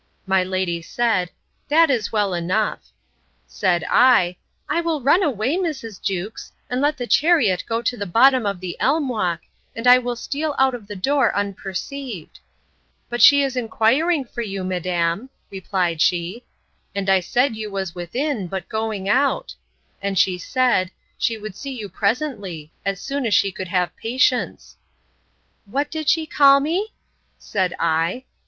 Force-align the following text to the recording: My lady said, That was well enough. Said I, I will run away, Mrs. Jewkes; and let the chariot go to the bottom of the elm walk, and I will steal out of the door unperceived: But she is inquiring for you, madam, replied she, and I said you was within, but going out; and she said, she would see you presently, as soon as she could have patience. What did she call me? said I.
My 0.25 0.43
lady 0.43 0.81
said, 0.81 1.29
That 1.69 1.89
was 1.89 2.11
well 2.11 2.33
enough. 2.33 2.85
Said 3.45 3.85
I, 3.87 4.35
I 4.67 4.81
will 4.81 4.99
run 4.99 5.21
away, 5.21 5.57
Mrs. 5.57 6.01
Jewkes; 6.01 6.51
and 6.71 6.81
let 6.81 6.97
the 6.97 7.05
chariot 7.05 7.63
go 7.69 7.83
to 7.83 7.95
the 7.95 8.07
bottom 8.07 8.47
of 8.47 8.61
the 8.61 8.75
elm 8.79 9.09
walk, 9.09 9.41
and 9.75 9.85
I 9.85 9.99
will 9.99 10.15
steal 10.15 10.55
out 10.57 10.73
of 10.73 10.87
the 10.87 10.95
door 10.95 11.35
unperceived: 11.37 12.39
But 13.09 13.21
she 13.21 13.43
is 13.43 13.55
inquiring 13.55 14.25
for 14.25 14.41
you, 14.41 14.63
madam, 14.63 15.29
replied 15.51 16.01
she, 16.01 16.45
and 16.95 17.07
I 17.07 17.19
said 17.19 17.55
you 17.55 17.69
was 17.69 17.93
within, 17.93 18.47
but 18.47 18.67
going 18.69 19.07
out; 19.07 19.53
and 20.01 20.17
she 20.17 20.39
said, 20.39 20.89
she 21.15 21.37
would 21.37 21.55
see 21.55 21.77
you 21.79 21.87
presently, 21.87 22.71
as 22.83 22.99
soon 22.99 23.23
as 23.27 23.35
she 23.35 23.51
could 23.51 23.67
have 23.67 23.95
patience. 23.97 24.77
What 25.65 25.91
did 25.91 26.09
she 26.09 26.25
call 26.25 26.59
me? 26.59 26.91
said 27.37 27.75
I. 27.77 28.23